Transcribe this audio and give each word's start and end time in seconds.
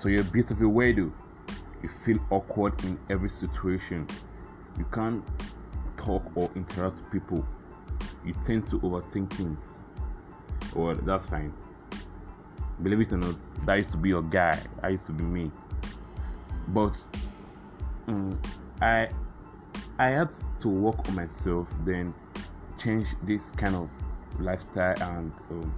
So 0.00 0.08
you're 0.08 0.24
beautiful 0.24 0.68
way 0.68 0.94
do. 0.94 1.12
You 1.82 1.90
feel 1.90 2.18
awkward 2.30 2.82
in 2.84 2.98
every 3.10 3.28
situation. 3.28 4.06
You 4.78 4.86
can't 4.94 5.22
talk 5.98 6.22
or 6.34 6.50
interact 6.56 6.96
with 6.96 7.10
people. 7.12 7.46
You 8.24 8.34
tend 8.46 8.66
to 8.68 8.80
overthink 8.80 9.30
things. 9.34 9.60
Well, 10.74 10.94
that's 10.94 11.26
fine. 11.26 11.52
Believe 12.82 13.02
it 13.02 13.12
or 13.12 13.18
not, 13.18 13.66
that 13.66 13.74
used 13.74 13.90
to 13.90 13.98
be 13.98 14.08
your 14.08 14.22
guy. 14.22 14.58
That 14.80 14.90
used 14.90 15.04
to 15.04 15.12
be 15.12 15.22
me. 15.22 15.50
But 16.68 16.94
um, 18.08 18.40
I 18.80 19.10
I 19.98 20.08
had 20.08 20.32
to 20.60 20.68
work 20.68 21.06
on 21.10 21.14
myself, 21.14 21.68
then 21.84 22.14
change 22.78 23.06
this 23.24 23.50
kind 23.50 23.76
of 23.76 23.90
lifestyle 24.40 24.96
and 25.10 25.30
um, 25.50 25.74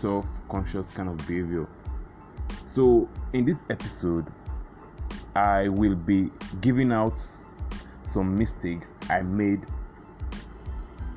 self-conscious 0.00 0.90
kind 0.90 1.08
of 1.08 1.16
behavior. 1.28 1.68
So 2.74 3.08
in 3.34 3.44
this 3.44 3.60
episode, 3.68 4.26
I 5.34 5.68
will 5.68 5.94
be 5.94 6.30
giving 6.60 6.90
out 6.90 7.14
some 8.12 8.36
mistakes 8.36 8.88
I 9.10 9.20
made 9.20 9.60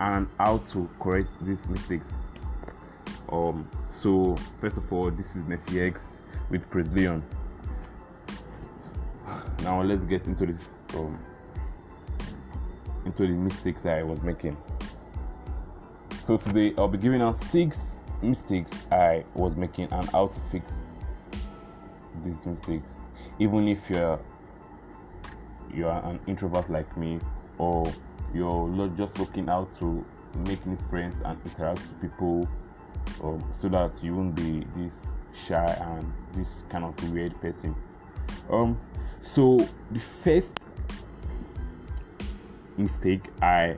and 0.01 0.27
how 0.37 0.57
to 0.73 0.89
correct 0.99 1.29
these 1.41 1.67
mistakes. 1.69 2.07
Um, 3.31 3.69
so 3.89 4.35
first 4.59 4.77
of 4.77 4.91
all, 4.91 5.09
this 5.11 5.35
is 5.35 5.43
Nephi 5.47 5.81
X 5.81 6.01
with 6.49 6.69
Prince 6.69 6.89
Leon. 6.93 7.23
Now 9.63 9.81
let's 9.81 10.05
get 10.05 10.27
into 10.27 10.45
this 10.47 10.61
um, 10.93 11.17
into 13.05 13.27
the 13.27 13.33
mistakes 13.33 13.85
I 13.85 14.03
was 14.03 14.21
making. 14.21 14.57
So 16.25 16.37
today 16.37 16.73
I'll 16.77 16.87
be 16.87 16.97
giving 16.97 17.21
out 17.21 17.41
six 17.43 17.97
mistakes 18.21 18.71
I 18.91 19.23
was 19.35 19.55
making 19.55 19.91
and 19.91 20.09
how 20.09 20.27
to 20.27 20.39
fix 20.51 20.71
these 22.25 22.45
mistakes. 22.45 22.89
Even 23.39 23.67
if 23.67 23.89
you're 23.89 24.19
you 25.73 25.87
are 25.87 26.03
an 26.09 26.19
introvert 26.27 26.69
like 26.69 26.95
me 26.97 27.19
or 27.57 27.91
you're 28.33 28.67
not 28.69 28.95
just 28.95 29.17
looking 29.19 29.49
out 29.49 29.69
to 29.79 30.05
make 30.47 30.65
new 30.65 30.77
friends 30.89 31.15
and 31.25 31.37
interact 31.45 31.79
with 31.79 32.01
people 32.01 32.47
um, 33.23 33.43
so 33.53 33.67
that 33.69 33.91
you 34.03 34.15
won't 34.15 34.35
be 34.35 34.65
this 34.75 35.07
shy 35.33 35.65
and 35.81 36.13
this 36.33 36.63
kind 36.69 36.85
of 36.85 37.11
weird 37.11 37.39
person 37.41 37.75
um 38.49 38.77
so 39.21 39.57
the 39.91 39.99
first 39.99 40.53
mistake 42.77 43.29
i 43.41 43.75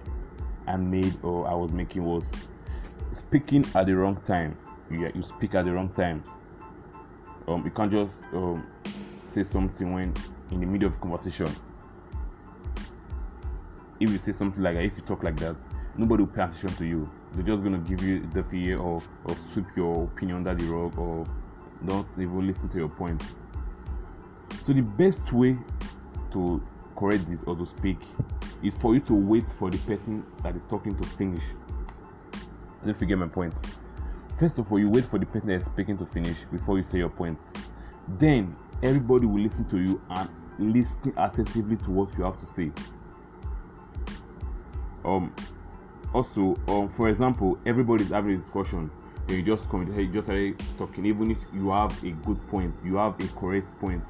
i 0.67 0.75
made 0.75 1.13
or 1.23 1.47
i 1.47 1.53
was 1.53 1.71
making 1.71 2.03
was 2.03 2.29
speaking 3.11 3.65
at 3.75 3.85
the 3.85 3.95
wrong 3.95 4.19
time 4.27 4.55
yeah 4.91 5.09
you 5.15 5.23
speak 5.23 5.55
at 5.55 5.65
the 5.65 5.71
wrong 5.71 5.89
time 5.89 6.21
um 7.47 7.63
you 7.65 7.71
can't 7.71 7.91
just 7.91 8.21
um 8.33 8.65
say 9.19 9.43
something 9.43 9.93
when 9.93 10.13
in 10.51 10.59
the 10.59 10.65
middle 10.65 10.87
of 10.87 10.99
conversation 11.01 11.47
if 13.99 14.09
you 14.09 14.17
say 14.17 14.31
something 14.31 14.61
like 14.61 14.75
if 14.75 14.97
you 14.97 15.03
talk 15.03 15.23
like 15.23 15.39
that, 15.39 15.55
nobody 15.97 16.23
will 16.23 16.31
pay 16.31 16.43
attention 16.43 16.69
to 16.69 16.85
you. 16.85 17.09
They're 17.33 17.43
just 17.43 17.63
gonna 17.63 17.79
give 17.79 18.03
you 18.03 18.27
the 18.33 18.43
fear 18.43 18.79
or, 18.79 19.01
or 19.25 19.35
sweep 19.53 19.65
your 19.75 20.03
opinion 20.03 20.37
under 20.37 20.53
the 20.53 20.71
rug 20.71 20.97
or 20.97 21.25
don't 21.85 22.07
even 22.13 22.47
listen 22.47 22.69
to 22.69 22.77
your 22.77 22.89
point. 22.89 23.21
So 24.63 24.73
the 24.73 24.81
best 24.81 25.31
way 25.31 25.57
to 26.33 26.61
correct 26.95 27.27
this 27.27 27.43
or 27.43 27.55
to 27.55 27.65
speak 27.65 27.97
is 28.63 28.75
for 28.75 28.93
you 28.93 28.99
to 29.01 29.13
wait 29.13 29.45
for 29.57 29.69
the 29.69 29.77
person 29.79 30.25
that 30.43 30.55
is 30.55 30.61
talking 30.69 30.95
to 30.95 31.07
finish. 31.09 31.43
Don't 32.85 32.97
forget 32.97 33.17
my 33.17 33.27
point. 33.27 33.53
First 34.38 34.59
of 34.59 34.71
all, 34.71 34.80
you 34.80 34.89
wait 34.89 35.05
for 35.05 35.17
the 35.17 35.25
person 35.25 35.47
that 35.47 35.61
is 35.61 35.66
speaking 35.66 35.97
to 35.97 36.05
finish 36.05 36.38
before 36.52 36.77
you 36.77 36.83
say 36.83 36.99
your 36.99 37.09
points. 37.09 37.43
Then 38.19 38.55
everybody 38.83 39.25
will 39.25 39.42
listen 39.42 39.65
to 39.70 39.80
you 39.80 39.99
and 40.11 40.30
listen 40.59 41.14
attentively 41.17 41.75
to 41.77 41.92
what 41.92 42.15
you 42.17 42.23
have 42.23 42.37
to 42.37 42.45
say. 42.45 42.71
Um 45.03 45.33
also 46.14 46.55
um 46.67 46.89
for 46.89 47.09
example 47.09 47.58
everybody's 47.65 48.09
having 48.09 48.36
a 48.36 48.37
discussion. 48.37 48.92
And 49.27 49.37
you 49.37 49.43
just 49.43 49.70
come 49.70 49.92
you 49.98 50.08
just 50.08 50.27
started 50.27 50.61
talking. 50.77 51.05
Even 51.05 51.31
if 51.31 51.39
you 51.54 51.71
have 51.71 51.92
a 52.04 52.11
good 52.11 52.39
point 52.49 52.75
you 52.83 52.98
have 52.98 53.19
a 53.19 53.27
correct 53.30 53.67
point 53.80 54.04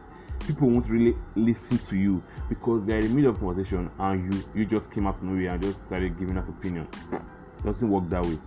people 0.45 0.69
won't 0.69 0.88
really 0.89 1.15
listen 1.35 1.77
to 1.89 1.97
you 1.97 2.23
because 2.47 2.85
they're 2.85 2.99
in 2.99 3.09
the 3.09 3.13
middle 3.13 3.31
of 3.31 3.39
conversation 3.39 3.89
and 3.99 4.33
you 4.33 4.44
you 4.53 4.65
just 4.65 4.91
came 4.91 5.07
out 5.07 5.15
of 5.15 5.23
nowhere 5.23 5.53
and 5.53 5.61
just 5.61 5.81
started 5.85 6.17
giving 6.19 6.38
us 6.38 6.47
opinion. 6.49 6.88
It 7.11 7.65
doesn't 7.65 7.89
work 7.89 8.07
that 8.09 8.25
way. 8.25 8.38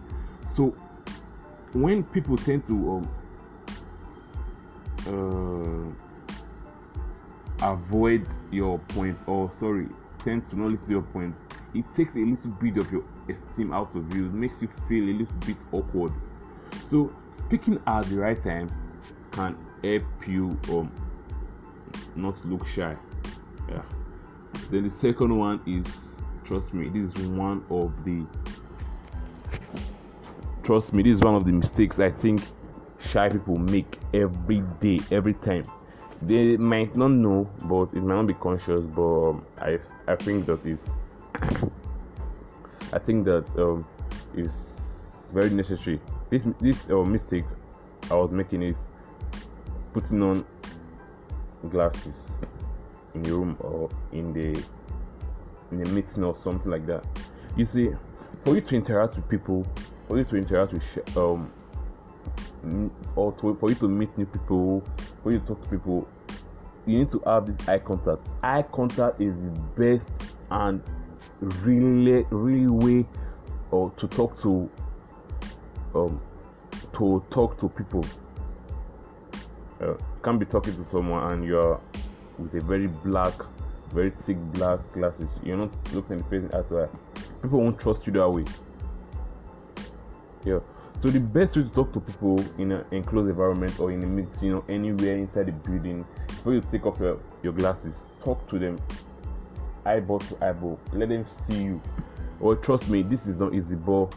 So 0.55 0.75
when 1.73 2.03
people 2.05 2.37
tend 2.37 2.67
to 2.67 3.07
um, 5.07 5.95
uh, 7.63 7.73
avoid 7.73 8.27
your 8.51 8.79
point 8.79 9.19
or 9.27 9.51
sorry 9.61 9.87
tend 10.19 10.49
to 10.49 10.59
not 10.59 10.71
listen 10.71 10.87
to 10.87 10.93
your 10.93 11.03
point 11.03 11.35
it 11.75 11.85
takes 11.95 12.15
a 12.15 12.19
little 12.19 12.51
bit 12.53 12.77
of 12.79 12.91
your 12.91 13.05
esteem 13.29 13.73
out 13.73 13.95
of 13.95 14.15
you, 14.15 14.27
it 14.27 14.33
makes 14.33 14.61
you 14.61 14.69
feel 14.89 15.05
a 15.05 15.15
little 15.15 15.37
bit 15.47 15.57
awkward. 15.73 16.13
So, 16.89 17.13
speaking 17.39 17.81
at 17.87 18.07
the 18.07 18.17
right 18.17 18.43
time 18.43 18.69
can 19.31 19.57
help 19.85 20.03
you 20.27 20.59
um 20.71 20.91
not 22.17 22.45
look 22.45 22.67
shy. 22.67 22.97
Yeah. 23.69 23.83
Then 24.71 24.89
the 24.89 24.95
second 25.01 25.37
one 25.37 25.61
is 25.67 25.87
trust 26.45 26.75
me, 26.75 26.89
this 26.89 27.15
is 27.15 27.29
one 27.29 27.65
of 27.71 27.93
the 28.05 28.27
trust 30.63 30.93
me, 30.93 31.03
this 31.03 31.15
is 31.17 31.21
one 31.21 31.35
of 31.35 31.45
the 31.45 31.53
mistakes 31.53 31.99
I 31.99 32.11
think 32.11 32.43
shy 33.01 33.29
people 33.29 33.59
make 33.59 33.99
every 34.13 34.63
day, 34.81 35.01
every 35.11 35.35
time. 35.35 35.65
They 36.23 36.57
might 36.57 36.95
not 36.97 37.13
know, 37.13 37.49
but 37.65 37.95
it 37.97 38.03
might 38.03 38.17
not 38.17 38.27
be 38.27 38.35
conscious. 38.35 38.85
But 38.85 39.33
I, 39.59 39.79
I 40.07 40.17
think 40.17 40.47
that 40.47 40.65
is 40.67 40.83
I 42.93 42.99
think 42.99 43.25
that 43.25 43.47
um, 43.57 43.87
is 44.35 44.77
very 45.33 45.51
necessary. 45.51 46.01
This 46.29 46.47
this 46.61 46.89
uh, 46.91 46.97
mistake 47.05 47.45
I 48.11 48.15
was 48.15 48.31
making 48.31 48.63
is 48.63 48.77
putting 49.93 50.23
on 50.23 50.45
glasses 51.69 52.15
in 53.15 53.23
the 53.23 53.33
room 53.33 53.57
or 53.61 53.89
in 54.13 54.33
the 54.33 54.63
in 55.73 55.87
a 55.87 55.89
meeting 55.91 56.25
or 56.25 56.37
something 56.43 56.71
like 56.71 56.85
that. 56.87 57.05
You 57.57 57.65
see, 57.65 57.91
for 58.45 58.55
you 58.55 58.61
to 58.61 58.77
interact 58.77 59.17
with 59.17 59.29
people, 59.29 59.67
for 60.11 60.19
you 60.19 60.25
to 60.25 60.37
interact 60.39 60.73
with 60.73 61.17
um, 61.17 61.53
or 63.15 63.31
to, 63.35 63.55
for 63.55 63.69
you 63.69 63.77
to 63.77 63.87
meet 63.87 64.19
new 64.19 64.27
people, 64.27 64.83
for 65.23 65.31
you 65.31 65.39
to 65.39 65.47
talk 65.47 65.63
to 65.63 65.69
people, 65.69 66.09
you 66.85 66.99
need 66.99 67.11
to 67.13 67.23
have 67.25 67.47
this 67.47 67.69
eye 67.69 67.79
contact. 67.79 68.27
Eye 68.43 68.63
contact 68.63 69.21
is 69.21 69.33
the 69.37 69.61
best 69.79 70.11
and 70.51 70.83
really 71.63 72.27
really 72.31 72.67
way 72.67 73.07
or 73.71 73.93
to 73.93 74.09
talk 74.09 74.37
to 74.43 74.69
um 75.95 76.21
to 76.95 77.25
talk 77.31 77.61
to 77.61 77.69
people. 77.69 78.05
Uh, 79.81 79.95
can't 80.25 80.41
be 80.41 80.45
talking 80.45 80.75
to 80.75 80.91
someone 80.91 81.33
and 81.33 81.45
you're 81.45 81.81
with 82.37 82.53
a 82.55 82.61
very 82.61 82.89
black 82.89 83.35
very 83.93 84.11
thick 84.11 84.39
black 84.55 84.81
glasses. 84.93 85.31
You're 85.45 85.57
not 85.57 85.71
looking 85.95 86.19
the 86.19 86.25
person 86.25 86.51
at 86.53 86.71
all. 86.73 86.91
People 87.43 87.61
won't 87.61 87.79
trust 87.79 88.09
you 88.09 88.13
that 88.15 88.29
way 88.29 88.45
yeah 90.45 90.59
so 91.03 91.09
the 91.09 91.21
best 91.21 91.57
way 91.57 91.63
to 91.63 91.69
talk 91.71 91.93
to 91.93 92.01
people 92.01 92.43
in 92.59 92.73
an 92.73 92.85
enclosed 92.91 93.31
environment 93.31 93.79
or 93.81 93.91
in 93.91 94.03
a 94.03 94.07
meeting 94.07 94.31
you 94.43 94.53
know 94.53 94.65
anywhere 94.69 95.17
inside 95.17 95.47
the 95.47 95.53
building 95.53 96.05
before 96.27 96.55
you 96.55 96.63
take 96.71 96.87
off 96.87 97.01
your, 97.01 97.19
your 97.43 97.53
glasses 97.53 98.03
talk 98.23 98.49
to 98.49 98.59
them 98.59 98.79
eyeball 99.85 100.19
to 100.21 100.45
eyeball. 100.45 100.79
Let 100.93 101.09
them 101.09 101.27
see 101.47 101.63
you. 101.65 101.83
Or 102.41 102.57
trust 102.57 102.89
me, 102.89 103.03
this 103.03 103.27
is 103.27 103.37
not 103.37 103.55
easy. 103.55 103.75
But 103.75 104.15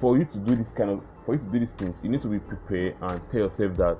for 0.00 0.18
you 0.18 0.24
to 0.24 0.38
do 0.38 0.56
this 0.56 0.70
kind 0.70 0.90
of, 0.90 1.02
for 1.24 1.34
you 1.34 1.40
to 1.40 1.52
do 1.52 1.58
these 1.60 1.70
things, 1.70 1.96
you 2.02 2.10
need 2.10 2.22
to 2.22 2.28
be 2.28 2.38
prepared 2.38 2.96
and 3.00 3.20
tell 3.30 3.40
yourself 3.40 3.76
that 3.76 3.98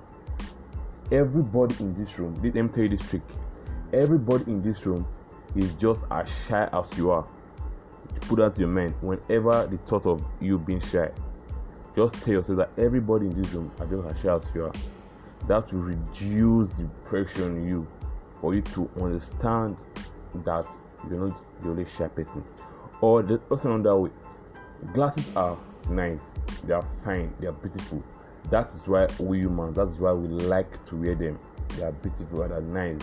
everybody 1.12 1.74
in 1.80 1.94
this 1.94 2.18
room. 2.18 2.34
Let 2.42 2.54
me 2.54 2.68
tell 2.68 2.84
you 2.84 2.88
this 2.96 3.08
trick. 3.08 3.22
Everybody 3.92 4.44
in 4.50 4.62
this 4.62 4.84
room 4.84 5.06
is 5.54 5.72
just 5.74 6.02
as 6.10 6.28
shy 6.48 6.68
as 6.72 6.90
you 6.98 7.10
are. 7.10 7.26
Put 8.22 8.38
that 8.38 8.54
to 8.54 8.60
your 8.60 8.68
mind. 8.68 8.94
Whenever 9.00 9.66
the 9.66 9.78
thought 9.86 10.06
of 10.06 10.24
you 10.40 10.58
being 10.58 10.80
shy, 10.80 11.10
just 11.96 12.14
tell 12.22 12.34
yourself 12.34 12.58
that 12.58 12.70
everybody 12.76 13.26
in 13.26 13.42
this 13.42 13.52
room 13.52 13.72
are 13.80 13.86
just 13.86 14.06
as 14.06 14.22
shy 14.22 14.34
as 14.34 14.48
you 14.54 14.64
are. 14.64 14.72
That 15.48 15.72
will 15.72 15.80
reduce 15.80 16.68
the 16.74 16.84
pressure 17.06 17.46
on 17.46 17.66
you 17.66 17.86
for 18.40 18.54
you 18.54 18.62
to 18.62 18.88
understand 19.00 19.76
that 20.44 20.66
you're 21.08 21.26
not 21.26 21.62
the 21.62 21.70
only 21.70 21.86
shy 21.90 22.08
person. 22.08 22.44
Or 23.00 23.22
the, 23.22 23.40
also 23.50 23.72
another 23.72 23.96
way, 23.96 24.10
glasses 24.92 25.28
are 25.36 25.56
nice, 25.88 26.20
they 26.64 26.74
are 26.74 26.86
fine, 27.02 27.32
they 27.40 27.46
are 27.46 27.52
beautiful. 27.52 28.02
That 28.50 28.70
is 28.72 28.86
why 28.86 29.06
we 29.18 29.38
humans, 29.38 29.76
that 29.76 29.88
is 29.88 29.98
why 29.98 30.12
we 30.12 30.28
like 30.28 30.84
to 30.86 30.96
wear 30.96 31.14
them. 31.14 31.38
They 31.76 31.84
are 31.84 31.92
beautiful 31.92 32.42
and 32.42 32.52
are 32.52 32.60
nice. 32.60 33.00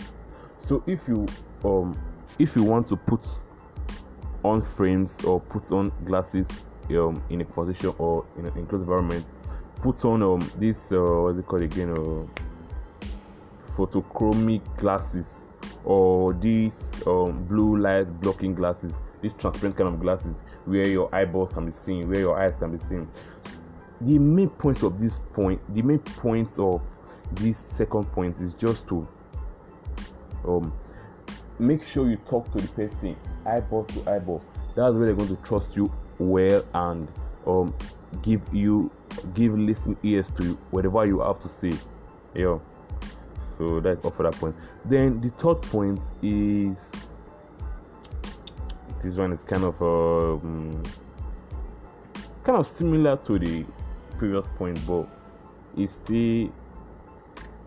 So 0.60 0.84
if 0.86 1.08
you 1.08 1.26
um 1.66 2.00
if 2.40 2.56
you 2.56 2.64
want 2.64 2.88
to 2.90 2.96
put 2.96 3.26
on 4.44 4.62
frames 4.62 5.24
or 5.24 5.40
put 5.40 5.72
on 5.72 5.92
glasses 6.06 6.48
um 6.92 7.24
in 7.30 7.42
a 7.42 7.46
position 7.46 7.94
or 7.98 8.26
in 8.38 8.46
an 8.46 8.58
enclosed 8.58 8.84
environment, 8.84 9.26
put 9.82 10.04
on 10.06 10.22
um 10.22 10.52
this 10.58 10.92
uh 10.92 11.00
what's 11.00 11.40
it 11.40 11.48
called 11.48 11.62
again 11.62 11.92
uh 11.92 12.26
photochromic 13.76 14.62
glasses 14.78 15.28
or 15.86 16.34
these 16.34 16.72
um, 17.06 17.44
blue 17.44 17.78
light 17.78 18.06
blocking 18.22 18.54
glasses, 18.54 18.94
these 19.22 19.34
transparent 19.34 19.78
kind 19.78 19.90
of 19.90 20.00
glasses 20.00 20.38
where 20.66 20.88
your 20.88 21.14
eyeballs 21.14 21.54
can 21.54 21.66
be 21.66 21.72
seen, 21.72 22.10
where 22.10 22.20
your 22.20 22.40
eyes 22.40 22.54
can 22.60 22.76
be 22.76 22.84
seen. 22.86 23.08
The 24.02 24.20
main 24.20 24.50
point 24.50 24.84
of 24.84 25.00
this 25.00 25.20
point, 25.34 25.62
the 25.74 25.82
main 25.82 26.00
point 26.00 26.58
of 26.60 26.82
this 27.34 27.64
second 27.78 28.06
point 28.12 28.40
is 28.40 28.54
just 28.54 28.88
to 28.88 29.08
um, 30.48 30.74
make 31.60 31.86
sure 31.86 32.10
you 32.10 32.18
talk 32.18 32.52
to 32.54 32.60
the 32.60 32.68
person 32.70 33.16
eyeball 33.46 33.86
to 33.86 34.10
eyeball. 34.10 34.42
That's 34.76 34.94
where 34.94 35.06
they're 35.06 35.16
going 35.16 35.36
to 35.36 35.42
trust 35.44 35.76
you 35.76 35.94
well 36.20 36.64
and 36.74 37.12
um, 37.46 37.74
give 38.22 38.42
you 38.54 38.92
give 39.34 39.58
listening 39.58 39.98
ears 40.04 40.32
to 40.38 40.54
whatever 40.72 41.06
you 41.06 41.22
have 41.22 41.40
to 41.40 41.50
say. 41.50 41.78
Yeah. 42.36 42.60
So 43.58 43.80
that's 43.80 44.04
all 44.04 44.12
for 44.12 44.24
that 44.24 44.34
point. 44.34 44.56
Then 44.86 45.22
the 45.22 45.30
third 45.30 45.62
point 45.62 46.00
is 46.22 46.78
this 49.02 49.16
one 49.16 49.34
is 49.34 49.44
kind 49.44 49.64
of 49.64 49.82
um, 49.82 50.82
kind 52.44 52.58
of 52.58 52.66
similar 52.66 53.18
to 53.18 53.38
the 53.38 53.66
previous 54.18 54.48
point, 54.58 54.80
but 54.88 55.08
it's 55.78 55.94
still 55.94 56.52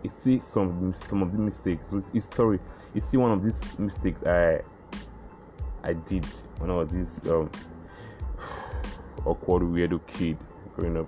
it's 0.03 0.19
still 0.19 0.41
some 0.41 0.93
some 1.09 1.21
of 1.21 1.31
the 1.31 1.39
mistakes. 1.39 1.87
It's, 1.93 2.09
it's 2.13 2.35
sorry, 2.35 2.59
it's 2.95 3.07
still 3.07 3.21
one 3.21 3.31
of 3.31 3.43
these 3.43 3.79
mistakes 3.79 4.23
I 4.23 4.61
I 5.83 5.93
did 5.93 6.25
when 6.57 6.71
I 6.71 6.73
was 6.73 6.89
this 6.89 7.25
um, 7.27 7.49
awkward 9.27 9.63
weirdo 9.63 10.05
kid 10.07 10.37
growing 10.75 10.97
up. 10.97 11.07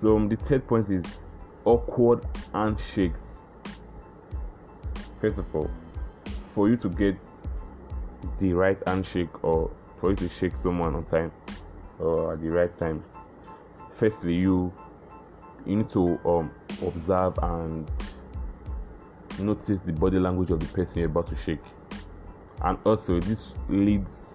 So 0.00 0.16
um, 0.16 0.26
the 0.28 0.36
third 0.36 0.66
point 0.66 0.90
is 0.90 1.04
awkward 1.64 2.24
handshakes. 2.52 3.22
First 5.20 5.38
of 5.38 5.54
all, 5.54 5.70
for 6.54 6.68
you 6.68 6.76
to 6.76 6.88
get 6.88 7.16
the 8.38 8.52
right 8.52 8.78
handshake 8.86 9.44
or 9.44 9.70
for 10.00 10.10
you 10.10 10.16
to 10.16 10.28
shake 10.28 10.52
someone 10.62 10.94
on 10.94 11.04
time 11.06 11.32
or 11.98 12.34
at 12.34 12.42
the 12.42 12.50
right 12.50 12.76
time, 12.78 13.02
firstly 13.92 14.34
you 14.34 14.72
you 15.64 15.76
need 15.76 15.90
to 15.90 16.18
um, 16.24 16.50
observe 16.82 17.38
and 17.42 17.90
notice 19.40 19.80
the 19.84 19.92
body 19.92 20.18
language 20.18 20.50
of 20.50 20.60
the 20.60 20.66
person 20.66 20.98
you're 20.98 21.08
about 21.08 21.26
to 21.26 21.36
shake. 21.44 21.60
And 22.62 22.78
also 22.84 23.20
this 23.20 23.52
leads 23.68 24.25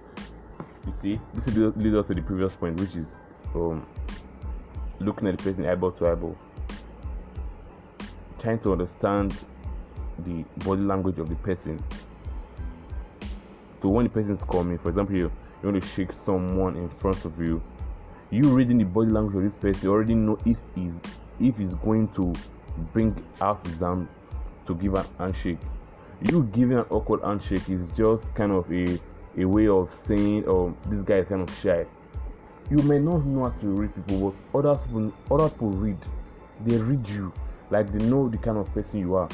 you 0.86 0.94
see 0.94 1.20
this 1.34 1.76
leads 1.76 1.96
us 1.96 2.08
to 2.08 2.14
the 2.14 2.22
previous 2.22 2.56
point 2.56 2.80
which 2.80 2.96
is 2.96 3.08
um, 3.56 3.86
looking 5.00 5.28
at 5.28 5.38
the 5.38 5.44
person 5.44 5.66
eyeball 5.66 5.92
to 5.94 6.08
eyeball. 6.08 6.36
Trying 8.40 8.60
to 8.60 8.72
understand 8.72 9.36
the 10.20 10.44
body 10.66 10.82
language 10.82 11.20
of 11.20 11.30
the 11.30 11.36
person. 11.36 11.84
So 13.82 13.90
when 13.90 14.06
the 14.06 14.12
person 14.12 14.32
is 14.32 14.44
coming 14.44 14.78
for 14.78 14.90
example 14.90 15.16
you, 15.16 15.32
you 15.62 15.70
want 15.70 15.82
to 15.82 15.90
shake 15.90 16.14
someone 16.14 16.76
in 16.76 16.90
front 16.90 17.26
of 17.26 17.40
you 17.40 17.62
you 18.30 18.44
reading 18.44 18.78
the 18.78 18.86
body 18.86 19.12
language 19.12 19.36
of 19.36 19.44
this 19.44 19.56
person 19.56 19.88
you 19.88 19.92
already 19.92 20.16
know 20.16 20.38
if 20.46 20.58
he's 20.74 20.94
if 21.40 21.58
he's 21.58 21.74
going 21.76 22.08
to 22.10 22.34
bring 22.94 23.24
out 23.42 23.66
his 23.66 23.82
arm 23.82 24.08
to 24.68 24.76
give 24.76 24.94
an 24.94 25.06
handshake. 25.18 25.60
You 26.22 26.44
giving 26.54 26.78
an 26.78 26.86
awkward 26.90 27.24
handshake 27.24 27.68
is 27.70 27.82
just 27.98 28.34
kind 28.36 28.52
of 28.52 28.72
a 28.72 29.00
a 29.38 29.46
way 29.46 29.68
of 29.68 29.94
saying 29.94 30.44
oh 30.48 30.76
this 30.88 31.04
guy 31.04 31.16
is 31.16 31.28
kind 31.28 31.48
of 31.48 31.58
shy. 31.58 31.86
You 32.70 32.78
may 32.84 33.00
not 33.00 33.26
know 33.26 33.50
how 33.50 33.60
to 33.60 33.68
read 33.68 33.94
people 33.96 34.36
but 34.52 34.66
other 34.66 34.80
people 34.80 35.14
other 35.30 35.50
people 35.50 35.70
read. 35.72 35.98
They 36.66 36.78
read 36.78 37.08
you 37.10 37.34
like 37.70 37.92
they 37.92 38.04
know 38.06 38.28
the 38.30 38.38
kind 38.38 38.58
of 38.58 38.72
person 38.74 39.00
you 39.00 39.16
are. 39.16 39.30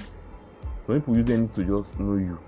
Some 0.86 0.96
people 0.96 1.18
use 1.18 1.30
anything 1.30 1.66
to 1.66 1.84
just 1.84 2.00
know 2.00 2.16
you. 2.16 2.40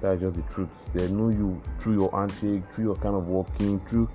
That's 0.00 0.20
just 0.20 0.36
the 0.36 0.42
truth. 0.42 0.70
They 0.94 1.08
know 1.08 1.30
you 1.30 1.60
through 1.80 1.94
your 1.94 2.10
handshake 2.12 2.62
through 2.72 2.84
your 2.84 2.96
kind 2.96 3.16
of 3.16 3.26
walking 3.26 3.80
through 3.80 4.08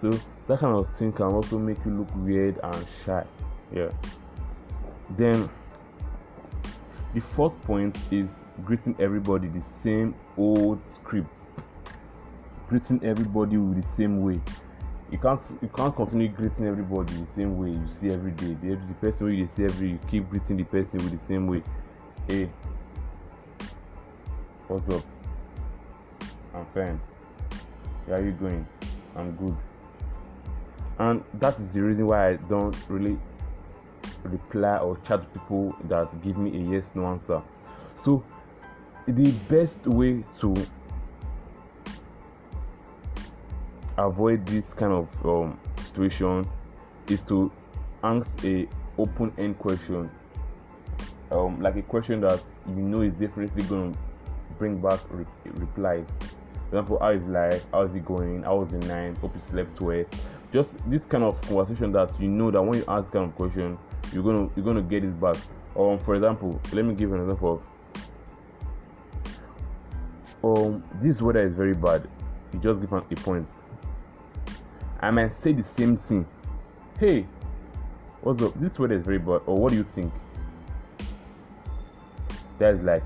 so 0.00 0.10
that 0.46 0.58
kind 0.58 0.76
of 0.76 0.96
thing 0.96 1.12
can 1.12 1.26
also 1.26 1.58
make 1.58 1.84
you 1.84 1.92
look 1.92 2.08
weird 2.16 2.58
and 2.62 2.86
shy. 3.04 3.24
Yeah. 3.72 3.90
Then 5.16 5.48
the 7.14 7.20
fourth 7.20 7.60
point 7.64 7.98
is 8.10 8.28
greeting 8.64 8.96
everybody 8.98 9.48
the 9.48 9.62
same 9.82 10.14
old 10.36 10.80
script 10.94 11.28
greeting 12.70 13.04
everybody 13.04 13.56
with 13.56 13.82
the 13.82 13.96
same 13.96 14.22
way. 14.22 14.40
You 15.10 15.18
can't 15.18 15.40
you 15.60 15.68
can't 15.68 15.94
continue 15.94 16.28
greeting 16.28 16.68
everybody 16.68 17.12
the 17.14 17.26
same 17.34 17.58
way 17.58 17.70
you 17.70 17.88
see 18.00 18.10
every 18.10 18.30
day. 18.30 18.56
The, 18.62 18.76
the 18.76 18.94
person 19.00 19.34
you 19.34 19.48
see 19.56 19.64
every 19.64 19.88
you 19.90 19.98
keep 20.08 20.30
greeting 20.30 20.56
the 20.56 20.62
person 20.62 20.98
with 20.98 21.18
the 21.18 21.26
same 21.26 21.48
way. 21.48 21.64
Hey 22.28 22.48
what's 24.68 24.88
up? 24.94 25.02
I'm 26.54 26.64
fine. 26.66 27.00
How 28.06 28.14
are 28.14 28.24
you 28.24 28.30
going? 28.30 28.64
I'm 29.16 29.32
good. 29.32 29.56
And 31.00 31.24
that 31.34 31.58
is 31.58 31.72
the 31.72 31.82
reason 31.82 32.06
why 32.06 32.28
i 32.28 32.36
don't 32.36 32.76
really 32.88 33.18
reply 34.22 34.76
or 34.76 34.96
chat 35.08 35.20
people 35.32 35.74
that 35.88 36.22
give 36.22 36.38
me 36.38 36.56
a 36.60 36.70
yes 36.70 36.90
no 36.94 37.06
answer. 37.06 37.42
So 38.04 38.22
the 39.08 39.32
best 39.48 39.84
way 39.88 40.22
to 40.38 40.54
avoid 44.06 44.46
this 44.46 44.72
kind 44.74 44.92
of 44.92 45.26
um, 45.26 45.58
situation 45.76 46.46
is 47.08 47.22
to 47.22 47.50
ask 48.02 48.28
a 48.44 48.68
open 48.98 49.32
end 49.38 49.58
question. 49.58 50.10
Um, 51.30 51.60
like 51.60 51.76
a 51.76 51.82
question 51.82 52.20
that 52.22 52.42
you 52.68 52.82
know 52.82 53.02
is 53.02 53.12
definitely 53.14 53.62
going 53.64 53.92
to 53.92 53.98
bring 54.58 54.80
back 54.80 55.00
re- 55.10 55.24
replies. 55.44 56.06
For 56.70 56.76
example 56.76 56.98
how 57.00 57.10
is 57.10 57.24
life? 57.24 57.64
How's 57.72 57.94
it 57.94 58.04
going? 58.04 58.42
How 58.42 58.56
was 58.56 58.70
the 58.70 58.78
night? 58.78 59.18
Hope 59.18 59.34
you 59.34 59.40
slept 59.48 59.80
well. 59.80 60.04
Just 60.52 60.70
this 60.90 61.04
kind 61.04 61.24
of 61.24 61.40
conversation 61.42 61.92
that 61.92 62.18
you 62.20 62.28
know 62.28 62.50
that 62.50 62.62
when 62.62 62.78
you 62.78 62.84
ask 62.88 63.12
kind 63.12 63.26
of 63.26 63.34
question 63.36 63.78
you're 64.12 64.24
gonna 64.24 64.48
you're 64.56 64.64
gonna 64.64 64.82
get 64.82 65.04
it 65.04 65.20
back. 65.20 65.36
Um 65.76 65.98
for 65.98 66.16
example 66.16 66.60
let 66.72 66.84
me 66.84 66.94
give 66.94 67.12
an 67.12 67.22
example 67.22 67.62
of 70.42 70.58
um 70.58 70.82
this 70.96 71.22
weather 71.22 71.46
is 71.46 71.54
very 71.54 71.74
bad. 71.74 72.08
You 72.52 72.58
just 72.58 72.80
give 72.80 72.92
a 72.92 73.22
point 73.22 73.48
I 75.02 75.10
might 75.10 75.34
say 75.42 75.52
the 75.52 75.64
same 75.64 75.96
thing. 75.96 76.26
Hey, 76.98 77.26
what's 78.20 78.42
up? 78.42 78.52
This 78.60 78.78
weather 78.78 78.94
is 78.94 79.02
very 79.02 79.18
bad. 79.18 79.40
Or 79.46 79.56
what 79.56 79.70
do 79.70 79.76
you 79.76 79.84
think? 79.84 80.12
That's 82.58 82.82
like 82.84 83.04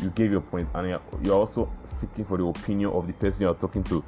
you 0.00 0.10
gave 0.10 0.30
your 0.30 0.42
point, 0.42 0.68
and 0.74 1.00
you're, 1.24 1.34
also 1.34 1.72
seeking 2.00 2.24
for 2.24 2.38
the 2.38 2.46
opinion 2.46 2.90
of 2.90 3.08
the 3.08 3.12
person 3.14 3.42
you're 3.42 3.54
talking 3.56 3.82
to. 3.84 4.04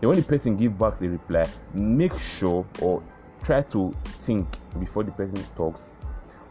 Then 0.00 0.08
when 0.08 0.16
the 0.16 0.24
person 0.24 0.56
gives 0.56 0.74
back 0.78 0.98
the 0.98 1.08
reply, 1.08 1.46
make 1.74 2.18
sure 2.18 2.66
or 2.80 3.02
try 3.44 3.60
to 3.62 3.94
think 4.04 4.48
before 4.80 5.04
the 5.04 5.12
person 5.12 5.44
talks 5.54 5.82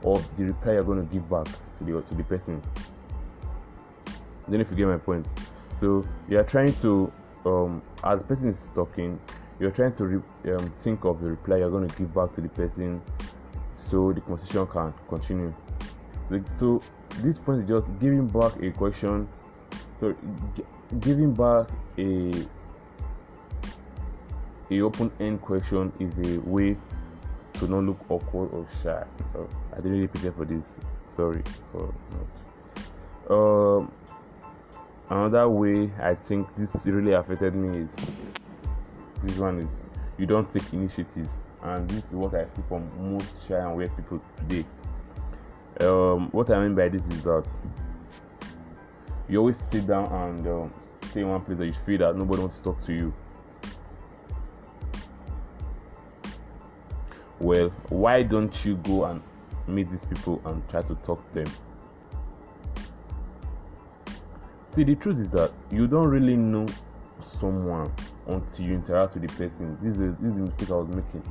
of 0.04 0.38
the 0.38 0.46
reply 0.46 0.74
you're 0.74 0.84
going 0.84 1.08
to 1.08 1.14
give 1.14 1.28
back 1.28 1.46
to 1.46 1.84
the 1.84 2.02
to 2.02 2.16
the 2.16 2.24
person. 2.24 2.62
Then 4.48 4.62
if 4.62 4.70
you 4.70 4.78
get 4.78 4.88
my 4.88 4.98
point, 4.98 5.26
so 5.80 6.06
you 6.30 6.38
are 6.38 6.44
trying 6.44 6.74
to 6.82 7.12
um, 7.46 7.82
as 8.04 8.20
the 8.20 8.26
person 8.26 8.50
is 8.50 8.60
talking, 8.76 9.20
you're 9.62 9.72
trying 9.72 9.94
to 9.94 10.06
re- 10.06 10.54
um, 10.54 10.74
think 10.80 11.06
of 11.06 11.22
the 11.22 11.30
reply 11.30 11.58
you're 11.58 11.70
going 11.70 11.88
to 11.88 11.96
give 11.96 12.14
back 12.14 12.34
to 12.34 12.42
the 12.42 12.50
person 12.50 13.00
so 13.78 14.12
the 14.12 14.20
conversation 14.22 14.66
can 14.68 14.94
continue. 15.08 15.54
So 16.58 16.82
this 17.20 17.38
point 17.38 17.64
is 17.64 17.70
just 17.70 18.00
giving 18.00 18.26
back 18.28 18.62
a 18.62 18.72
question 18.72 19.28
so 20.00 20.16
giving 21.00 21.32
back 21.34 21.70
a 22.00 22.32
a 24.72 24.82
open 24.82 25.12
end 25.20 25.42
question 25.42 25.92
is 26.00 26.12
a 26.28 26.40
way 26.40 26.76
to 27.54 27.68
not 27.68 27.84
look 27.84 28.00
awkward 28.10 28.50
or 28.52 28.68
shy. 28.82 29.04
So 29.34 29.48
i 29.74 29.76
didn't 29.76 29.92
really 29.92 30.08
prepare 30.08 30.32
for 30.32 30.46
this. 30.46 30.66
Sorry 31.16 31.44
for 31.72 31.94
not. 33.30 33.32
Um 33.38 33.92
another 35.12 35.50
way 35.50 35.92
i 36.00 36.16
think 36.16 36.48
this 36.56 36.74
really 36.86 37.12
affected 37.12 37.54
me 37.54 37.80
is 37.80 37.90
this 39.24 39.38
one 39.38 39.60
is 39.60 39.70
you 40.18 40.26
don't 40.26 40.52
take 40.54 40.72
initiatives. 40.74 41.32
And 41.64 41.88
this 41.90 42.04
is 42.04 42.12
what 42.12 42.34
i 42.34 42.44
see 42.46 42.64
from 42.68 42.90
most 43.14 43.32
shy 43.48 43.56
and 43.56 43.76
weird 43.76 43.96
people 43.96 44.24
today. 44.38 44.66
Um, 45.80 46.30
what 46.32 46.50
i 46.50 46.60
mean 46.60 46.76
by 46.76 46.90
this 46.90 47.02
is 47.02 47.24
that 47.24 47.46
you 49.30 49.40
always 49.40 49.56
sit 49.72 49.88
down 49.88 50.12
and 50.12 50.48
um, 50.48 50.74
stay 51.10 51.22
in 51.22 51.30
one 51.30 51.42
place 51.42 51.58
that 51.60 51.68
you 51.68 51.76
feel 51.86 52.00
that 52.00 52.16
nobody 52.16 52.42
wants 52.42 52.58
to 52.58 52.64
talk 52.64 52.84
to 52.86 52.94
you. 52.94 53.14
Well 57.40 57.70
why 57.90 58.24
don't 58.24 58.66
you 58.66 58.78
go 58.78 59.06
and 59.06 59.22
meet 59.68 59.90
these 59.92 60.06
people 60.06 60.42
and 60.46 60.68
try 60.70 60.82
to 60.82 60.96
talk 60.96 61.28
to 61.30 61.44
them? 61.44 61.54
See 64.76 64.84
the 64.84 64.96
truth 64.96 65.20
is 65.20 65.30
that 65.30 65.52
you 65.70 65.86
don't 65.86 66.08
really 66.08 66.36
know 66.36 66.66
someone 67.40 67.92
until 68.28 68.66
you 68.66 68.76
interact 68.76 69.14
with 69.16 69.28
the 69.28 69.36
person. 69.36 69.78
This 69.82 69.98
is 69.98 70.16
this 70.20 70.32
is 70.32 70.38
the 70.38 70.44
mistake 70.44 70.72
I 70.72 70.76
was 70.76 70.88
making. 70.88 71.24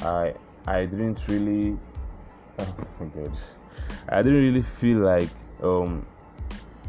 I 0.00 0.34
I 0.66 0.86
didn't 0.86 1.20
really 1.28 1.76
oh 2.58 2.76
my 3.00 3.06
god. 3.06 3.36
I 4.08 4.22
didn't 4.22 4.40
really 4.40 4.62
feel 4.62 4.98
like 4.98 5.30
um 5.62 6.06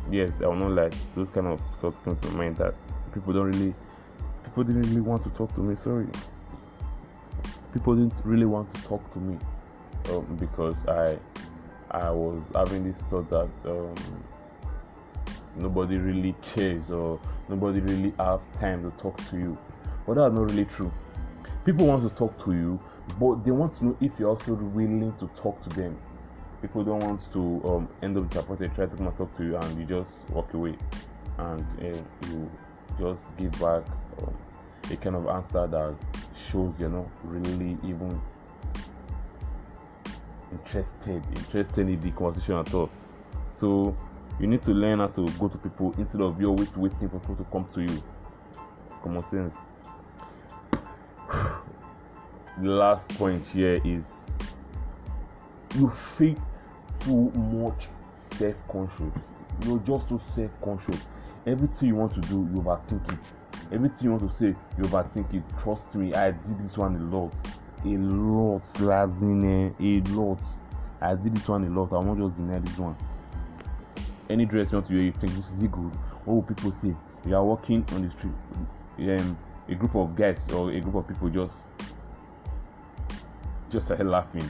yes 0.09 0.31
i 0.39 0.53
not 0.53 0.71
like 0.71 0.93
those 1.15 1.29
kind 1.29 1.47
of 1.47 1.61
thoughts 1.79 1.97
came 2.03 2.15
to 2.17 2.27
mind 2.31 2.57
that 2.57 2.73
people 3.13 3.33
don't 3.33 3.51
really 3.51 3.73
people 4.43 4.63
didn't 4.63 4.81
really 4.83 5.01
want 5.01 5.21
to 5.23 5.29
talk 5.31 5.53
to 5.53 5.61
me 5.61 5.75
sorry 5.75 6.07
people 7.73 7.95
didn't 7.95 8.13
really 8.23 8.45
want 8.45 8.71
to 8.73 8.81
talk 8.83 9.13
to 9.13 9.19
me 9.19 9.37
um, 10.09 10.25
because 10.39 10.75
i 10.87 11.17
i 11.91 12.09
was 12.09 12.41
having 12.55 12.83
this 12.83 13.01
thought 13.03 13.29
that 13.29 13.49
um, 13.65 13.95
nobody 15.55 15.97
really 15.97 16.35
cares 16.41 16.91
or 16.91 17.19
nobody 17.49 17.79
really 17.79 18.13
have 18.17 18.41
time 18.59 18.83
to 18.83 18.91
talk 18.97 19.17
to 19.29 19.37
you. 19.37 19.57
But 20.07 20.15
that's 20.15 20.33
not 20.33 20.49
really 20.49 20.65
true. 20.65 20.91
People 21.65 21.85
want 21.85 22.03
to 22.03 22.09
talk 22.15 22.43
to 22.45 22.53
you 22.53 22.79
but 23.19 23.43
they 23.43 23.51
want 23.51 23.77
to 23.77 23.85
know 23.85 23.97
if 24.01 24.11
you're 24.17 24.29
also 24.29 24.53
willing 24.53 25.13
to 25.19 25.27
talk 25.41 25.61
to 25.63 25.69
them. 25.69 25.97
People 26.61 26.83
don't 26.83 26.99
want 26.99 27.21
to 27.33 27.61
um, 27.67 27.89
end 28.01 28.17
up 28.17 28.29
disappointed 28.29 28.73
try 28.75 28.85
to 28.85 28.95
come 28.95 29.07
and 29.07 29.17
talk 29.17 29.35
to 29.37 29.43
you 29.43 29.57
and 29.57 29.79
you 29.79 29.85
just 29.85 30.29
walk 30.29 30.53
away. 30.53 30.75
And 31.37 31.65
uh, 31.81 32.27
you 32.27 32.51
just 32.99 33.23
give 33.37 33.51
back 33.53 33.83
um, 34.19 34.33
a 34.91 34.95
kind 34.97 35.15
of 35.15 35.27
answer 35.27 35.67
that 35.67 35.95
shows 36.49 36.73
you're 36.77 36.89
not 36.89 37.07
really 37.23 37.77
even 37.83 38.21
interested 40.51 41.23
interested 41.35 41.89
in 41.89 41.99
the 42.01 42.11
conversation 42.11 42.55
at 42.55 42.73
all. 42.73 42.89
So 43.59 43.95
you 44.39 44.47
need 44.47 44.61
to 44.63 44.71
learn 44.71 44.99
how 44.99 45.07
to 45.07 45.27
go 45.39 45.47
to 45.47 45.57
people 45.57 45.93
instead 45.97 46.21
of 46.21 46.39
you 46.39 46.47
always 46.47 46.75
waiting 46.75 47.09
for 47.09 47.19
people 47.19 47.35
to 47.35 47.43
come 47.45 47.67
to 47.73 47.81
you. 47.81 48.03
It's 48.89 48.97
common 49.01 49.23
sense. 49.29 49.55
The 52.61 52.67
last 52.67 53.07
point 53.09 53.47
here 53.47 53.81
is 53.85 54.13
you 55.75 55.89
feel 55.89 56.35
too 56.99 57.31
much 57.31 57.87
self-conscious. 58.37 59.13
You're 59.65 59.79
just 59.79 60.09
so 60.09 60.21
self-conscious. 60.35 61.01
Everything 61.47 61.87
you 61.87 61.95
want 61.95 62.13
to 62.15 62.21
do 62.21 62.47
you 62.53 62.61
overthink 62.61 63.11
it. 63.13 63.19
Everything 63.71 64.03
you 64.03 64.11
want 64.11 64.29
to 64.29 64.37
say 64.37 64.57
you 64.77 64.83
overthink 64.83 65.33
it. 65.33 65.43
Trust 65.63 65.95
me 65.95 66.13
i 66.13 66.31
did 66.31 66.67
this 66.67 66.77
one 66.77 66.95
a 66.95 67.15
lot. 67.15 67.33
A 67.85 67.97
lot 67.97 68.61
lazine 68.75 69.73
eh? 69.79 70.01
a 70.01 70.13
lot. 70.13 70.39
I 70.99 71.15
did 71.15 71.35
this 71.35 71.47
one 71.47 71.63
a 71.63 71.69
lot. 71.69 71.93
I 71.93 72.05
won't 72.05 72.19
just 72.19 72.35
deny 72.35 72.59
this 72.59 72.77
one 72.77 72.95
any 74.31 74.45
dress 74.45 74.71
you 74.71 74.77
want 74.77 74.87
to 74.87 74.93
wear 74.93 75.03
you 75.03 75.11
think 75.11 75.33
this 75.33 75.45
is 75.45 75.67
good 75.67 75.91
what 76.25 76.35
will 76.35 76.43
people 76.43 76.71
say 76.71 76.95
you 77.27 77.35
are 77.35 77.43
walking 77.43 77.85
on 77.93 78.03
the 78.03 78.11
street 78.11 78.33
um, 78.99 79.37
a 79.69 79.75
group 79.75 79.95
of 79.95 80.15
guys 80.15 80.47
or 80.53 80.71
a 80.71 80.79
group 80.79 80.95
of 80.95 81.07
people 81.07 81.29
just 81.29 81.53
just 83.69 83.85
started 83.85 84.07
laughing 84.07 84.49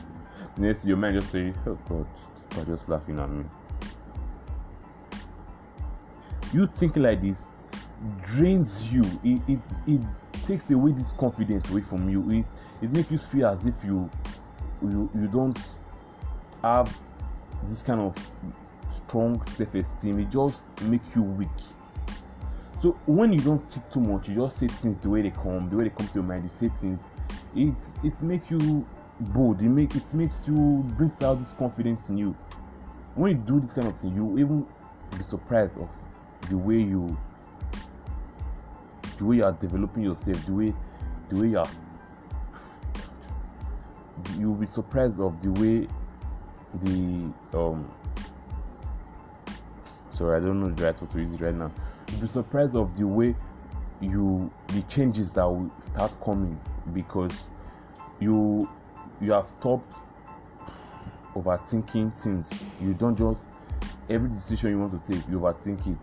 next 0.57 0.85
your 0.85 0.97
mind 0.97 1.19
just 1.19 1.31
say 1.31 1.53
oh 1.67 1.77
god 1.87 2.07
they're 2.55 2.65
just 2.65 2.87
laughing 2.89 3.19
at 3.19 3.29
me. 3.29 3.45
You 6.53 6.67
thinking 6.67 7.03
like 7.03 7.21
this 7.21 7.37
drains 8.25 8.91
you. 8.91 9.03
It, 9.23 9.41
it, 9.47 9.59
it 9.87 10.01
takes 10.45 10.69
away 10.69 10.91
this 10.91 11.13
confidence 11.13 11.69
away 11.69 11.81
from 11.81 12.09
you. 12.09 12.29
It, 12.29 12.45
it 12.83 12.91
makes 12.91 13.11
you 13.11 13.17
feel 13.17 13.47
as 13.47 13.65
if 13.65 13.75
you 13.83 14.09
you 14.81 15.09
you 15.15 15.27
don't 15.27 15.57
have 16.61 16.95
this 17.67 17.81
kind 17.83 18.01
of 18.01 18.15
strong 19.11 19.45
self-esteem. 19.57 20.21
It 20.21 20.29
just 20.31 20.61
makes 20.83 21.05
you 21.13 21.23
weak. 21.23 21.49
So 22.81 22.91
when 23.05 23.33
you 23.33 23.39
don't 23.39 23.59
think 23.69 23.91
too 23.91 23.99
much, 23.99 24.29
you 24.29 24.35
just 24.35 24.57
say 24.57 24.67
things 24.67 24.97
the 25.01 25.09
way 25.09 25.21
they 25.21 25.31
come, 25.31 25.67
the 25.67 25.75
way 25.75 25.83
they 25.83 25.89
come 25.89 26.07
to 26.07 26.13
your 26.15 26.23
mind. 26.23 26.49
You 26.49 26.69
say 26.69 26.73
things. 26.79 27.01
It 27.53 27.75
it 28.05 28.21
makes 28.21 28.49
you 28.49 28.87
bold. 29.19 29.61
It 29.61 29.67
make 29.67 29.93
it 29.95 30.13
makes 30.13 30.47
you 30.47 30.83
brings 30.97 31.11
out 31.21 31.39
this 31.39 31.51
confidence 31.59 32.07
in 32.07 32.17
you. 32.17 32.31
When 33.15 33.31
you 33.31 33.37
do 33.37 33.59
this 33.59 33.73
kind 33.73 33.87
of 33.87 33.99
thing, 33.99 34.15
you 34.15 34.39
even 34.39 34.65
be 35.17 35.23
surprised 35.25 35.77
of 35.77 35.89
the 36.49 36.57
way 36.57 36.77
you 36.77 37.17
the 39.17 39.25
way 39.25 39.35
you 39.35 39.43
are 39.43 39.51
developing 39.51 40.03
yourself, 40.03 40.45
the 40.45 40.53
way 40.53 40.73
the 41.29 41.35
way 41.35 41.47
you 41.49 41.59
are 41.59 41.69
you'll 44.39 44.55
be 44.55 44.67
surprised 44.67 45.19
of 45.19 45.41
the 45.41 45.51
way 45.59 45.87
the 46.83 47.57
um 47.57 47.91
I 50.29 50.39
don't 50.39 50.59
know 50.61 50.69
the 50.69 50.83
right 50.83 51.01
word 51.01 51.11
to 51.11 51.19
use 51.19 51.39
right 51.41 51.53
now. 51.53 51.71
You'll 52.09 52.21
be 52.21 52.27
surprised 52.27 52.75
of 52.75 52.97
the 52.97 53.07
way 53.07 53.35
you 54.01 54.51
the 54.67 54.81
changes 54.83 55.31
that 55.33 55.43
will 55.43 55.71
start 55.93 56.11
coming 56.23 56.59
because 56.93 57.31
you 58.19 58.69
you 59.19 59.31
have 59.33 59.49
stopped 59.49 59.95
overthinking 61.35 62.19
things. 62.19 62.49
You 62.81 62.93
don't 62.93 63.17
just 63.17 63.39
every 64.09 64.29
decision 64.29 64.71
you 64.71 64.79
want 64.79 65.05
to 65.05 65.11
take, 65.11 65.27
you 65.29 65.39
overthink 65.39 65.87
it. 65.87 65.97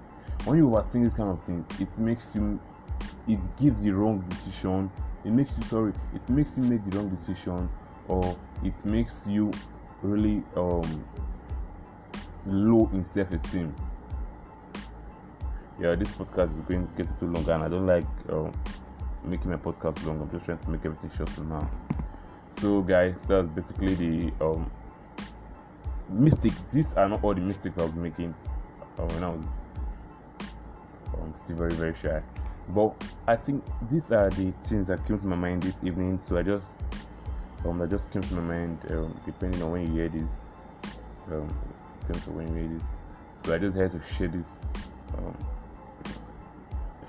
When 0.44 0.58
you 0.58 0.68
overthink 0.68 1.04
this 1.04 1.14
kind 1.14 1.30
of 1.30 1.42
thing, 1.42 1.64
it 1.80 1.98
makes 1.98 2.34
you 2.34 2.60
it 3.26 3.38
gives 3.58 3.82
the 3.82 3.90
wrong 3.90 4.20
decision. 4.28 4.90
It 5.24 5.32
makes 5.32 5.50
you 5.56 5.64
sorry, 5.64 5.92
it 6.14 6.28
makes 6.28 6.56
you 6.56 6.62
make 6.64 6.88
the 6.88 6.96
wrong 6.96 7.08
decision 7.08 7.68
or 8.06 8.36
it 8.64 8.84
makes 8.84 9.26
you 9.26 9.50
really 10.02 10.42
um 10.56 11.04
low 12.46 12.88
in 12.92 13.04
self-esteem. 13.04 13.74
Yeah, 15.80 15.94
this 15.94 16.08
podcast 16.12 16.54
is 16.54 16.60
going 16.62 16.86
to 16.88 17.02
get 17.02 17.20
too 17.20 17.26
long 17.26 17.48
and 17.48 17.62
I 17.62 17.68
don't 17.68 17.86
like 17.86 18.06
um, 18.30 18.52
making 19.24 19.50
my 19.50 19.56
podcast 19.56 20.04
long. 20.06 20.20
I'm 20.20 20.30
just 20.30 20.44
trying 20.44 20.58
to 20.58 20.70
make 20.70 20.84
everything 20.84 21.10
short 21.16 21.38
now 21.38 21.70
so 22.60 22.82
guys 22.82 23.14
that's 23.28 23.48
basically 23.48 23.94
the 23.94 24.44
um 24.44 24.70
these 26.72 26.92
are 26.94 27.08
not 27.08 27.22
all 27.22 27.34
the 27.34 27.40
mistakes 27.40 27.76
i 27.78 27.82
was 27.82 27.94
making 27.94 28.34
uh, 28.98 29.02
when 29.02 29.24
i 29.24 29.28
was 29.28 29.44
um, 31.14 31.34
still 31.34 31.56
very 31.56 31.72
very 31.74 31.94
shy. 32.02 32.20
But 32.70 32.94
i 33.26 33.36
think 33.36 33.64
these 33.90 34.10
are 34.10 34.28
the 34.30 34.52
things 34.64 34.86
that 34.88 35.06
came 35.06 35.18
to 35.18 35.26
my 35.26 35.36
mind 35.36 35.62
this 35.62 35.76
evening 35.84 36.20
so 36.28 36.36
i 36.38 36.42
just 36.42 36.66
um 37.64 37.78
that 37.78 37.90
just 37.90 38.10
came 38.10 38.22
to 38.22 38.34
my 38.34 38.42
mind 38.42 38.78
um, 38.90 39.18
depending 39.24 39.62
on 39.62 39.72
when 39.72 39.86
you 39.86 39.92
hear 39.92 40.08
this 40.08 40.28
um 41.30 41.48
on 42.08 42.36
when 42.36 42.48
you 42.48 42.54
hear 42.54 42.68
this. 42.68 42.82
So 43.44 43.54
i 43.54 43.58
just 43.58 43.76
had 43.76 43.92
to 43.92 44.00
share 44.16 44.28
this 44.28 44.46
um 45.16 45.36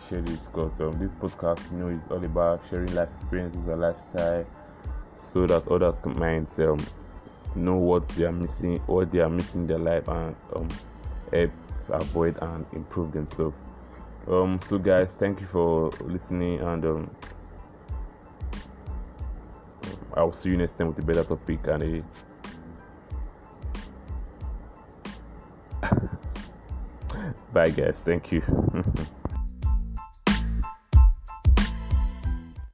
share 0.09 0.21
this 0.21 0.39
because 0.47 0.79
um, 0.81 0.97
this 0.99 1.11
podcast 1.13 1.71
you 1.71 1.77
know 1.77 1.87
is 1.89 2.01
all 2.09 2.23
about 2.23 2.61
sharing 2.69 2.93
life 2.95 3.09
experiences 3.19 3.67
and 3.67 3.81
lifestyle 3.81 4.45
so 5.21 5.45
that 5.45 5.67
others 5.67 5.95
might 6.05 6.59
um, 6.59 6.79
know 7.55 7.75
what 7.75 8.07
they 8.09 8.25
are 8.25 8.31
missing, 8.31 8.79
what 8.87 9.11
they 9.11 9.19
are 9.19 9.29
missing 9.29 9.61
in 9.61 9.67
their 9.67 9.77
life, 9.77 10.07
and 10.07 10.35
um, 10.55 10.67
help 11.31 11.51
avoid 11.89 12.37
and 12.41 12.65
improve 12.73 13.11
themselves. 13.11 13.55
Um, 14.27 14.59
so, 14.67 14.77
guys, 14.77 15.13
thank 15.13 15.41
you 15.41 15.47
for 15.47 15.89
listening, 16.01 16.59
and 16.61 16.85
um, 16.85 17.15
I'll 20.15 20.33
see 20.33 20.49
you 20.49 20.57
next 20.57 20.77
time 20.77 20.87
with 20.87 20.99
a 20.99 21.03
better 21.03 21.23
topic 21.23 21.59
and 21.67 21.83
a 21.83 22.03
bye, 27.53 27.69
guys. 27.69 28.01
Thank 28.03 28.31
you. 28.31 28.43